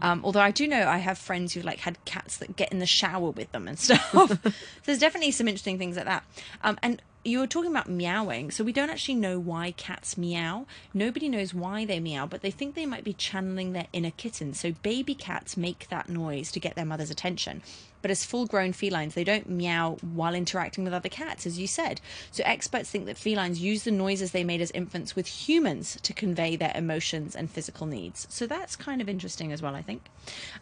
um, 0.00 0.22
although 0.24 0.40
I 0.40 0.50
do 0.50 0.66
know 0.66 0.88
I 0.88 0.96
have 0.96 1.18
friends 1.18 1.52
who 1.52 1.60
like 1.60 1.80
had 1.80 2.02
cats 2.06 2.38
that 2.38 2.56
get 2.56 2.72
in 2.72 2.78
the 2.78 2.86
shower 2.86 3.30
with 3.30 3.52
them 3.52 3.68
and 3.68 3.78
stuff. 3.78 4.10
so 4.10 4.38
there's 4.84 4.98
definitely 4.98 5.30
some 5.30 5.46
interesting 5.46 5.78
things 5.78 5.96
like 5.96 6.06
that. 6.06 6.24
Um, 6.62 6.78
and 6.82 7.02
you 7.24 7.38
were 7.38 7.46
talking 7.46 7.70
about 7.70 7.88
meowing, 7.88 8.50
so 8.50 8.62
we 8.62 8.72
don't 8.72 8.90
actually 8.90 9.14
know 9.14 9.38
why 9.38 9.72
cats 9.72 10.18
meow. 10.18 10.66
Nobody 10.92 11.28
knows 11.28 11.54
why 11.54 11.84
they 11.84 11.98
meow, 11.98 12.26
but 12.26 12.42
they 12.42 12.50
think 12.50 12.74
they 12.74 12.86
might 12.86 13.04
be 13.04 13.14
channeling 13.14 13.72
their 13.72 13.86
inner 13.92 14.10
kitten. 14.10 14.52
So 14.52 14.72
baby 14.82 15.14
cats 15.14 15.56
make 15.56 15.88
that 15.88 16.08
noise 16.08 16.52
to 16.52 16.60
get 16.60 16.74
their 16.74 16.84
mother's 16.84 17.10
attention. 17.10 17.62
But 18.02 18.10
as 18.10 18.24
full 18.24 18.44
grown 18.44 18.74
felines, 18.74 19.14
they 19.14 19.24
don't 19.24 19.48
meow 19.48 19.96
while 20.02 20.34
interacting 20.34 20.84
with 20.84 20.92
other 20.92 21.08
cats, 21.08 21.46
as 21.46 21.58
you 21.58 21.66
said. 21.66 22.02
So 22.30 22.42
experts 22.44 22.90
think 22.90 23.06
that 23.06 23.16
felines 23.16 23.60
use 23.60 23.84
the 23.84 23.90
noises 23.90 24.32
they 24.32 24.44
made 24.44 24.60
as 24.60 24.70
infants 24.72 25.16
with 25.16 25.26
humans 25.26 25.98
to 26.02 26.12
convey 26.12 26.56
their 26.56 26.72
emotions 26.74 27.34
and 27.34 27.50
physical 27.50 27.86
needs. 27.86 28.26
So 28.28 28.46
that's 28.46 28.76
kind 28.76 29.00
of 29.00 29.08
interesting 29.08 29.52
as 29.52 29.62
well, 29.62 29.74
I 29.74 29.80
think. 29.80 30.02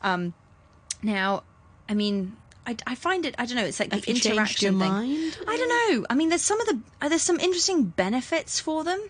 Um, 0.02 0.35
now, 1.02 1.42
I 1.88 1.95
mean, 1.95 2.37
I, 2.64 2.76
I 2.87 2.95
find 2.95 3.26
it. 3.26 3.35
I 3.38 3.47
don't 3.47 3.57
know. 3.57 3.64
It's 3.64 3.81
like 3.81 3.92
Have 3.92 4.02
the 4.02 4.11
interaction 4.12 4.75
your 4.75 4.81
thing. 4.81 4.92
mind? 4.92 5.38
I 5.49 5.57
don't 5.57 5.69
know. 5.69 6.07
I 6.09 6.14
mean, 6.14 6.28
there's 6.28 6.42
some 6.42 6.61
of 6.61 6.66
the 6.69 6.78
uh, 7.00 7.09
there's 7.09 7.23
some 7.23 7.40
interesting 7.40 7.85
benefits 7.85 8.61
for 8.61 8.85
them. 8.85 9.00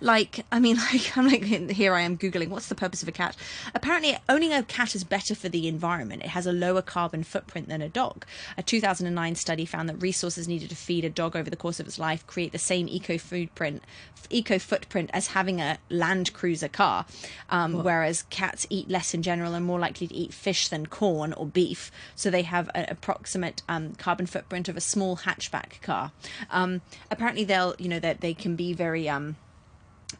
Like, 0.00 0.44
I 0.52 0.60
mean, 0.60 0.76
like 0.92 1.16
I'm 1.16 1.26
like 1.26 1.44
here 1.44 1.94
I 1.94 2.02
am 2.02 2.18
googling 2.18 2.48
what's 2.50 2.68
the 2.68 2.74
purpose 2.74 3.02
of 3.02 3.08
a 3.08 3.12
cat. 3.12 3.34
Apparently, 3.74 4.16
owning 4.28 4.52
a 4.52 4.62
cat 4.62 4.94
is 4.94 5.04
better 5.04 5.34
for 5.34 5.48
the 5.48 5.68
environment. 5.68 6.22
It 6.22 6.28
has 6.28 6.46
a 6.46 6.52
lower 6.52 6.82
carbon 6.82 7.24
footprint 7.24 7.68
than 7.68 7.80
a 7.80 7.88
dog. 7.88 8.26
A 8.58 8.62
2009 8.62 9.34
study 9.36 9.64
found 9.64 9.88
that 9.88 9.96
resources 9.96 10.46
needed 10.46 10.68
to 10.70 10.76
feed 10.76 11.04
a 11.04 11.10
dog 11.10 11.34
over 11.34 11.48
the 11.48 11.56
course 11.56 11.80
of 11.80 11.86
its 11.86 11.98
life 11.98 12.26
create 12.26 12.52
the 12.52 12.58
same 12.58 12.88
eco 12.88 13.16
footprint 13.16 13.82
eco 14.30 14.58
footprint 14.58 15.10
as 15.12 15.28
having 15.28 15.60
a 15.60 15.78
Land 15.88 16.32
Cruiser 16.32 16.68
car. 16.68 17.06
Um, 17.50 17.82
whereas 17.82 18.24
cats 18.24 18.66
eat 18.68 18.90
less 18.90 19.14
in 19.14 19.22
general 19.22 19.54
and 19.54 19.64
more 19.64 19.78
likely 19.78 20.06
to 20.08 20.14
eat 20.14 20.34
fish 20.34 20.68
than 20.68 20.86
corn 20.86 21.32
or 21.32 21.46
beef. 21.46 21.90
So 22.14 22.30
they 22.30 22.42
have 22.42 22.68
an 22.74 22.97
approximate 22.98 23.62
um, 23.68 23.94
carbon 23.94 24.26
footprint 24.26 24.68
of 24.68 24.76
a 24.76 24.80
small 24.80 25.18
hatchback 25.18 25.80
car. 25.82 26.12
Um, 26.50 26.80
apparently, 27.10 27.44
they'll 27.44 27.74
you 27.78 27.88
know 27.88 28.00
that 28.00 28.20
they 28.20 28.34
can 28.34 28.56
be 28.56 28.72
very 28.72 29.08
um, 29.08 29.36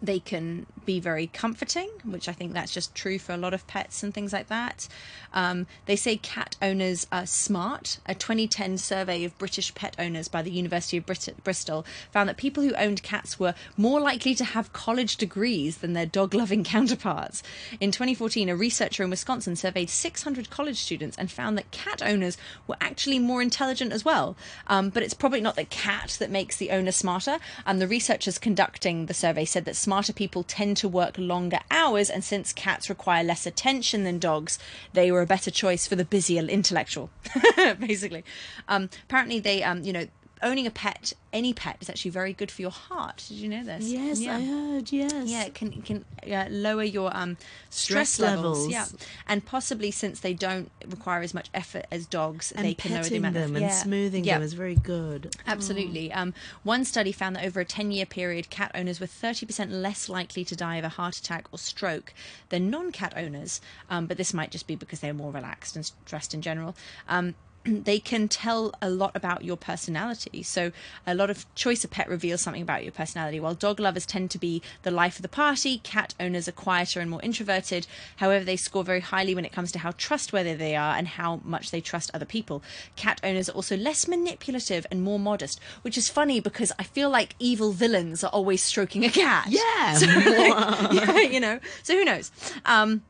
they 0.02 0.18
can 0.18 0.66
be 0.84 1.00
very 1.00 1.26
comforting, 1.26 1.88
which 2.04 2.28
I 2.28 2.32
think 2.32 2.52
that's 2.52 2.72
just 2.72 2.94
true 2.94 3.18
for 3.18 3.32
a 3.32 3.38
lot 3.38 3.54
of 3.54 3.66
pets 3.66 4.02
and 4.02 4.12
things 4.12 4.32
like 4.32 4.48
that. 4.48 4.86
Um, 5.32 5.66
they 5.86 5.96
say 5.96 6.16
cat 6.16 6.56
owners 6.62 7.06
are 7.10 7.26
smart. 7.26 7.98
A 8.06 8.14
2010 8.14 8.78
survey 8.78 9.24
of 9.24 9.36
British 9.38 9.74
pet 9.74 9.96
owners 9.98 10.28
by 10.28 10.42
the 10.42 10.50
University 10.50 10.98
of 10.98 11.06
Brit- 11.06 11.42
Bristol 11.42 11.84
found 12.10 12.28
that 12.28 12.36
people 12.36 12.62
who 12.62 12.74
owned 12.74 13.02
cats 13.02 13.40
were 13.40 13.54
more 13.76 14.00
likely 14.00 14.34
to 14.34 14.44
have 14.44 14.72
college 14.72 15.16
degrees 15.16 15.78
than 15.78 15.94
their 15.94 16.06
dog 16.06 16.34
loving 16.34 16.64
counterparts. 16.74 17.42
In 17.80 17.90
2014, 17.90 18.48
a 18.48 18.56
researcher 18.56 19.02
in 19.02 19.10
Wisconsin 19.10 19.56
surveyed 19.56 19.90
600 19.90 20.50
college 20.50 20.78
students 20.78 21.16
and 21.16 21.30
found 21.30 21.56
that 21.58 21.70
cat 21.70 22.02
owners 22.02 22.36
were 22.66 22.76
actually 22.80 23.18
more 23.18 23.42
intelligent 23.42 23.92
as 23.92 24.04
well. 24.04 24.36
Um, 24.66 24.90
but 24.90 25.02
it's 25.02 25.14
probably 25.14 25.40
not 25.40 25.56
the 25.56 25.64
cat 25.64 26.16
that 26.18 26.30
makes 26.30 26.56
the 26.56 26.70
owner 26.70 26.92
smarter. 26.92 27.38
And 27.66 27.80
the 27.80 27.88
researchers 27.88 28.38
conducting 28.38 29.06
the 29.06 29.14
survey 29.14 29.44
said 29.44 29.64
that 29.64 29.77
smarter 29.78 30.12
people 30.12 30.42
tend 30.42 30.76
to 30.78 30.88
work 30.88 31.16
longer 31.16 31.60
hours, 31.70 32.10
and 32.10 32.24
since 32.24 32.52
cats 32.52 32.88
require 32.88 33.24
less 33.24 33.46
attention 33.46 34.04
than 34.04 34.18
dogs, 34.18 34.58
they 34.92 35.10
were 35.10 35.22
a 35.22 35.26
better 35.26 35.50
choice 35.50 35.86
for 35.86 35.96
the 35.96 36.04
busier 36.04 36.42
intellectual, 36.42 37.10
basically. 37.78 38.24
Um, 38.68 38.90
apparently, 39.04 39.40
they, 39.40 39.62
um, 39.62 39.82
you 39.82 39.92
know, 39.92 40.06
owning 40.42 40.66
a 40.66 40.70
pet, 40.70 41.12
any 41.32 41.52
pet, 41.52 41.76
is 41.80 41.90
actually 41.90 42.10
very 42.10 42.32
good 42.32 42.50
for 42.50 42.62
your 42.62 42.70
heart. 42.70 43.24
Did 43.28 43.38
you 43.38 43.48
know 43.48 43.64
this? 43.64 43.84
Yes, 43.84 44.20
Yeah. 44.20 44.36
I 44.36 44.44
heard. 44.44 44.92
Yes. 44.92 45.12
Yeah, 45.26 45.44
it 45.44 45.54
can 45.54 45.72
it 45.72 45.84
can 45.84 46.04
uh, 46.30 46.46
lower 46.50 46.82
your 46.82 47.14
um, 47.16 47.36
stress, 47.70 48.10
Stress 48.10 48.20
levels. 48.20 48.66
levels. 48.66 48.72
Yeah, 48.72 49.06
and 49.26 49.44
possibly 49.44 49.90
since 49.90 50.20
they 50.20 50.34
don't 50.34 50.70
require 50.86 51.22
as 51.22 51.34
much 51.34 51.48
effort 51.54 51.86
as 51.90 52.06
dogs, 52.06 52.52
and 52.52 52.64
they 52.64 52.74
can 52.74 52.92
lower 52.92 53.02
the 53.02 53.16
amount 53.16 53.34
them 53.34 53.50
of 53.50 53.56
and 53.56 53.66
yeah. 53.66 53.70
smoothing 53.70 54.24
yeah. 54.24 54.34
them 54.34 54.42
is 54.42 54.52
very 54.52 54.74
good. 54.74 55.34
Absolutely. 55.46 56.12
Um, 56.12 56.34
one 56.62 56.84
study 56.84 57.12
found 57.12 57.36
that 57.36 57.44
over 57.44 57.60
a 57.60 57.64
10 57.64 57.90
year 57.90 58.06
period, 58.06 58.50
cat 58.50 58.70
owners 58.74 59.00
were 59.00 59.06
30% 59.06 59.70
less 59.70 60.08
likely 60.08 60.44
to 60.44 60.56
die 60.56 60.76
of 60.76 60.84
a 60.84 60.90
heart 60.90 61.16
attack 61.16 61.46
or 61.52 61.58
stroke 61.58 62.12
than 62.48 62.70
non 62.70 62.92
cat 62.92 63.12
owners. 63.16 63.60
Um, 63.90 64.06
but 64.06 64.16
this 64.16 64.34
might 64.34 64.50
just 64.50 64.66
be 64.66 64.76
because 64.76 65.00
they're 65.00 65.14
more 65.14 65.32
relaxed 65.32 65.76
and 65.76 65.84
stressed 65.84 66.34
in 66.34 66.42
general. 66.42 66.76
Um, 67.08 67.34
they 67.84 67.98
can 67.98 68.28
tell 68.28 68.72
a 68.80 68.90
lot 68.90 69.12
about 69.14 69.44
your 69.44 69.56
personality. 69.56 70.42
So, 70.42 70.72
a 71.06 71.14
lot 71.14 71.30
of 71.30 71.52
choice 71.54 71.84
of 71.84 71.90
pet 71.90 72.08
reveals 72.08 72.42
something 72.42 72.62
about 72.62 72.82
your 72.82 72.92
personality. 72.92 73.40
While 73.40 73.54
dog 73.54 73.80
lovers 73.80 74.06
tend 74.06 74.30
to 74.32 74.38
be 74.38 74.62
the 74.82 74.90
life 74.90 75.16
of 75.16 75.22
the 75.22 75.28
party, 75.28 75.78
cat 75.78 76.14
owners 76.20 76.48
are 76.48 76.52
quieter 76.52 77.00
and 77.00 77.10
more 77.10 77.22
introverted. 77.22 77.86
However, 78.16 78.44
they 78.44 78.56
score 78.56 78.84
very 78.84 79.00
highly 79.00 79.34
when 79.34 79.44
it 79.44 79.52
comes 79.52 79.72
to 79.72 79.78
how 79.78 79.92
trustworthy 79.92 80.54
they 80.54 80.76
are 80.76 80.96
and 80.96 81.08
how 81.08 81.40
much 81.44 81.70
they 81.70 81.80
trust 81.80 82.10
other 82.14 82.24
people. 82.26 82.62
Cat 82.96 83.20
owners 83.22 83.48
are 83.48 83.52
also 83.52 83.76
less 83.76 84.08
manipulative 84.08 84.86
and 84.90 85.02
more 85.02 85.18
modest, 85.18 85.60
which 85.82 85.98
is 85.98 86.08
funny 86.08 86.40
because 86.40 86.72
I 86.78 86.82
feel 86.82 87.10
like 87.10 87.34
evil 87.38 87.72
villains 87.72 88.22
are 88.24 88.30
always 88.30 88.62
stroking 88.62 89.04
a 89.04 89.10
cat. 89.10 89.46
Yeah. 89.48 89.64
So, 89.98 90.06
like, 90.06 90.92
yeah, 90.92 91.20
you 91.20 91.40
know. 91.40 91.60
So 91.82 91.94
who 91.94 92.04
knows? 92.04 92.30
Um, 92.64 93.02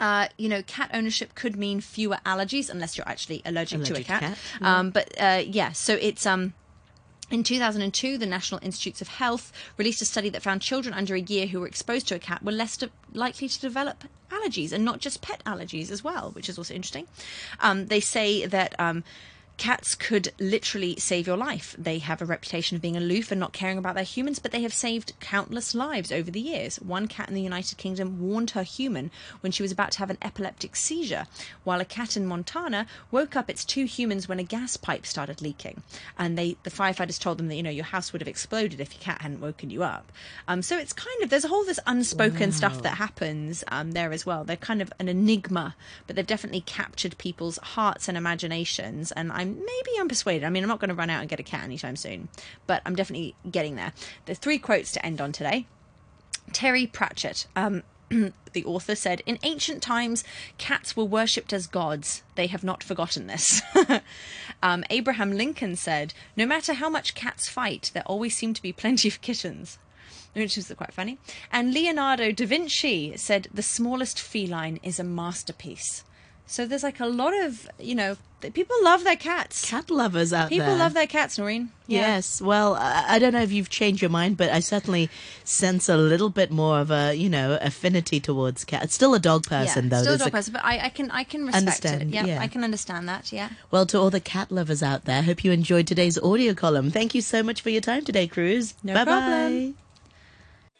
uh, 0.00 0.26
you 0.38 0.48
know, 0.48 0.62
cat 0.62 0.90
ownership 0.92 1.34
could 1.34 1.54
mean 1.56 1.80
fewer 1.80 2.18
allergies 2.26 2.68
unless 2.70 2.96
you're 2.96 3.08
actually 3.08 3.42
allergic, 3.44 3.84
to 3.84 3.92
a 3.92 3.96
Allergic 3.96 4.06
cat. 4.06 4.20
cat, 4.22 4.38
Um, 4.60 4.90
but 4.90 5.14
uh, 5.20 5.42
yeah, 5.46 5.72
so 5.72 5.94
it's 5.94 6.26
um. 6.26 6.54
In 7.30 7.44
2002, 7.44 8.18
the 8.18 8.26
National 8.26 8.58
Institutes 8.60 9.00
of 9.00 9.06
Health 9.06 9.52
released 9.76 10.02
a 10.02 10.04
study 10.04 10.30
that 10.30 10.42
found 10.42 10.62
children 10.62 10.92
under 10.92 11.14
a 11.14 11.20
year 11.20 11.46
who 11.46 11.60
were 11.60 11.68
exposed 11.68 12.08
to 12.08 12.16
a 12.16 12.18
cat 12.18 12.42
were 12.42 12.50
less 12.50 12.76
de- 12.76 12.90
likely 13.12 13.48
to 13.48 13.60
develop 13.60 14.02
allergies, 14.32 14.72
and 14.72 14.84
not 14.84 14.98
just 14.98 15.22
pet 15.22 15.40
allergies 15.46 15.92
as 15.92 16.02
well, 16.02 16.32
which 16.32 16.48
is 16.48 16.58
also 16.58 16.74
interesting. 16.74 17.06
Um, 17.60 17.86
they 17.86 18.00
say 18.00 18.46
that 18.46 18.74
um, 18.80 19.04
Cats 19.60 19.94
could 19.94 20.32
literally 20.40 20.96
save 20.96 21.26
your 21.26 21.36
life. 21.36 21.76
They 21.78 21.98
have 21.98 22.22
a 22.22 22.24
reputation 22.24 22.76
of 22.76 22.80
being 22.80 22.96
aloof 22.96 23.30
and 23.30 23.38
not 23.38 23.52
caring 23.52 23.76
about 23.76 23.94
their 23.94 24.04
humans, 24.04 24.38
but 24.38 24.52
they 24.52 24.62
have 24.62 24.72
saved 24.72 25.12
countless 25.20 25.74
lives 25.74 26.10
over 26.10 26.30
the 26.30 26.40
years. 26.40 26.76
One 26.76 27.06
cat 27.06 27.28
in 27.28 27.34
the 27.34 27.42
United 27.42 27.76
Kingdom 27.76 28.20
warned 28.20 28.52
her 28.52 28.62
human 28.62 29.10
when 29.42 29.52
she 29.52 29.62
was 29.62 29.70
about 29.70 29.90
to 29.92 29.98
have 29.98 30.08
an 30.08 30.16
epileptic 30.22 30.76
seizure, 30.76 31.26
while 31.62 31.78
a 31.78 31.84
cat 31.84 32.16
in 32.16 32.24
Montana 32.24 32.86
woke 33.10 33.36
up 33.36 33.50
its 33.50 33.66
two 33.66 33.84
humans 33.84 34.26
when 34.26 34.38
a 34.38 34.44
gas 34.44 34.78
pipe 34.78 35.04
started 35.04 35.42
leaking. 35.42 35.82
And 36.18 36.38
they, 36.38 36.56
the 36.62 36.70
firefighters 36.70 37.20
told 37.20 37.36
them 37.36 37.48
that 37.48 37.56
you 37.56 37.62
know 37.62 37.68
your 37.68 37.84
house 37.84 38.14
would 38.14 38.22
have 38.22 38.28
exploded 38.28 38.80
if 38.80 38.94
your 38.94 39.02
cat 39.02 39.20
hadn't 39.20 39.42
woken 39.42 39.68
you 39.68 39.82
up. 39.82 40.10
Um, 40.48 40.62
so 40.62 40.78
it's 40.78 40.94
kind 40.94 41.22
of 41.22 41.28
there's 41.28 41.44
a 41.44 41.48
whole 41.48 41.66
this 41.66 41.78
unspoken 41.86 42.50
stuff 42.52 42.80
that 42.80 42.96
happens 42.96 43.62
um, 43.68 43.92
there 43.92 44.10
as 44.10 44.24
well. 44.24 44.42
They're 44.42 44.56
kind 44.56 44.80
of 44.80 44.90
an 44.98 45.10
enigma, 45.10 45.76
but 46.06 46.16
they've 46.16 46.26
definitely 46.26 46.62
captured 46.62 47.18
people's 47.18 47.58
hearts 47.58 48.08
and 48.08 48.16
imaginations. 48.16 49.12
And 49.12 49.30
I'm 49.30 49.49
maybe 49.58 49.98
I'm 49.98 50.08
persuaded. 50.08 50.44
I 50.44 50.50
mean, 50.50 50.62
I'm 50.62 50.68
not 50.68 50.80
going 50.80 50.88
to 50.88 50.94
run 50.94 51.10
out 51.10 51.20
and 51.20 51.28
get 51.28 51.40
a 51.40 51.44
cat 51.44 51.64
anytime 51.64 51.96
soon, 51.96 52.28
but 52.66 52.82
I'm 52.86 52.94
definitely 52.94 53.34
getting 53.50 53.76
there. 53.76 53.92
There's 54.26 54.38
three 54.38 54.58
quotes 54.58 54.92
to 54.92 55.04
end 55.04 55.20
on 55.20 55.32
today. 55.32 55.66
Terry 56.52 56.86
Pratchett. 56.86 57.46
Um, 57.54 57.82
the 58.52 58.64
author 58.64 58.94
said, 58.94 59.22
In 59.26 59.38
ancient 59.42 59.82
times, 59.82 60.24
cats 60.58 60.96
were 60.96 61.04
worshipped 61.04 61.52
as 61.52 61.66
gods. 61.66 62.22
They 62.34 62.48
have 62.48 62.64
not 62.64 62.82
forgotten 62.82 63.26
this. 63.26 63.62
um, 64.62 64.84
Abraham 64.90 65.32
Lincoln 65.32 65.76
said, 65.76 66.14
No 66.36 66.46
matter 66.46 66.74
how 66.74 66.90
much 66.90 67.14
cats 67.14 67.48
fight, 67.48 67.90
there 67.94 68.02
always 68.06 68.36
seem 68.36 68.54
to 68.54 68.62
be 68.62 68.72
plenty 68.72 69.08
of 69.08 69.20
kittens. 69.20 69.78
Which 70.32 70.56
is 70.56 70.72
quite 70.76 70.92
funny. 70.92 71.18
And 71.50 71.74
Leonardo 71.74 72.30
da 72.30 72.46
Vinci 72.46 73.16
said, 73.16 73.48
The 73.52 73.62
smallest 73.62 74.20
feline 74.20 74.78
is 74.82 75.00
a 75.00 75.04
masterpiece. 75.04 76.04
So 76.50 76.66
there's 76.66 76.82
like 76.82 76.98
a 76.98 77.06
lot 77.06 77.32
of, 77.44 77.70
you 77.78 77.94
know, 77.94 78.16
people 78.40 78.74
love 78.82 79.04
their 79.04 79.14
cats. 79.14 79.64
Cat 79.70 79.88
lovers 79.88 80.32
out 80.32 80.48
People 80.48 80.66
there. 80.66 80.78
love 80.78 80.94
their 80.94 81.06
cats, 81.06 81.38
Noreen. 81.38 81.70
Yeah. 81.86 82.00
Yes. 82.00 82.42
Well, 82.42 82.74
I 82.74 83.20
don't 83.20 83.32
know 83.32 83.42
if 83.42 83.52
you've 83.52 83.68
changed 83.70 84.02
your 84.02 84.10
mind, 84.10 84.36
but 84.36 84.50
I 84.50 84.58
certainly 84.58 85.10
sense 85.44 85.88
a 85.88 85.96
little 85.96 86.28
bit 86.28 86.50
more 86.50 86.80
of 86.80 86.90
a, 86.90 87.14
you 87.14 87.28
know, 87.28 87.56
affinity 87.60 88.18
towards 88.18 88.64
cats. 88.64 88.94
Still 88.94 89.14
a 89.14 89.20
dog 89.20 89.46
person, 89.46 89.84
yeah, 89.84 89.90
though. 89.90 90.02
Still 90.02 90.14
a 90.14 90.18
dog 90.18 90.32
person, 90.32 90.52
but 90.52 90.64
I, 90.64 90.86
I 90.86 90.88
can 90.88 91.08
I 91.12 91.22
can 91.22 91.46
respect 91.46 91.62
Understand, 91.62 92.02
it. 92.02 92.08
Yeah, 92.08 92.26
yeah. 92.26 92.40
I 92.40 92.48
can 92.48 92.64
understand 92.64 93.08
that. 93.08 93.32
Yeah. 93.32 93.50
Well, 93.70 93.86
to 93.86 93.98
all 93.98 94.10
the 94.10 94.20
cat 94.20 94.50
lovers 94.50 94.82
out 94.82 95.04
there, 95.04 95.22
hope 95.22 95.44
you 95.44 95.52
enjoyed 95.52 95.86
today's 95.86 96.18
audio 96.18 96.52
column. 96.54 96.90
Thank 96.90 97.14
you 97.14 97.20
so 97.20 97.44
much 97.44 97.60
for 97.60 97.70
your 97.70 97.80
time 97.80 98.04
today, 98.04 98.26
Cruz. 98.26 98.74
No 98.82 98.94
Bye-bye. 98.94 99.04
problem. 99.04 99.76